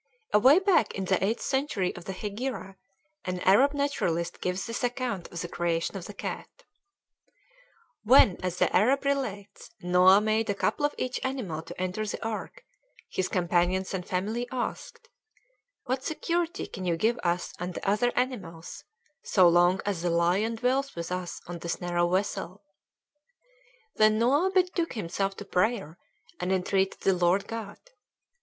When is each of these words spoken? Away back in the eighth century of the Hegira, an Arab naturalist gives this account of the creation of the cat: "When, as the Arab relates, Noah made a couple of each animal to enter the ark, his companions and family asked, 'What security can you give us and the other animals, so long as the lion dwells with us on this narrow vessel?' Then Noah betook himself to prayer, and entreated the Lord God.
Away 0.33 0.57
back 0.57 0.95
in 0.95 1.05
the 1.05 1.23
eighth 1.23 1.41
century 1.43 1.95
of 1.95 2.05
the 2.05 2.11
Hegira, 2.13 2.75
an 3.23 3.39
Arab 3.41 3.75
naturalist 3.75 4.41
gives 4.41 4.65
this 4.65 4.83
account 4.83 5.27
of 5.31 5.39
the 5.41 5.47
creation 5.47 5.95
of 5.95 6.05
the 6.05 6.13
cat: 6.15 6.49
"When, 8.03 8.35
as 8.41 8.57
the 8.57 8.75
Arab 8.75 9.05
relates, 9.05 9.69
Noah 9.79 10.19
made 10.19 10.49
a 10.49 10.55
couple 10.55 10.87
of 10.87 10.95
each 10.97 11.19
animal 11.23 11.61
to 11.61 11.79
enter 11.79 12.03
the 12.03 12.19
ark, 12.25 12.65
his 13.09 13.27
companions 13.27 13.93
and 13.93 14.03
family 14.03 14.47
asked, 14.51 15.07
'What 15.85 16.03
security 16.03 16.65
can 16.65 16.83
you 16.83 16.97
give 16.97 17.19
us 17.19 17.53
and 17.59 17.75
the 17.75 17.87
other 17.87 18.11
animals, 18.15 18.83
so 19.21 19.47
long 19.47 19.81
as 19.85 20.01
the 20.01 20.09
lion 20.09 20.55
dwells 20.55 20.95
with 20.95 21.11
us 21.11 21.41
on 21.45 21.59
this 21.59 21.79
narrow 21.79 22.09
vessel?' 22.09 22.63
Then 23.97 24.17
Noah 24.17 24.49
betook 24.51 24.93
himself 24.93 25.37
to 25.37 25.45
prayer, 25.45 25.99
and 26.39 26.51
entreated 26.51 27.01
the 27.01 27.13
Lord 27.13 27.45
God. 27.45 27.77